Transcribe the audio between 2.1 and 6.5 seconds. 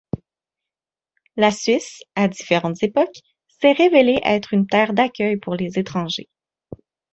à différentes époques, s'est révélée être une terre d'accueil pour les étrangers.